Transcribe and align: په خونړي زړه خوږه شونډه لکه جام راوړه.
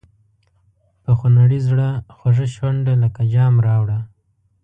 په 1.03 1.11
خونړي 1.19 1.59
زړه 1.67 1.87
خوږه 2.15 2.47
شونډه 2.55 2.93
لکه 3.03 3.21
جام 3.33 3.55
راوړه. 3.67 3.99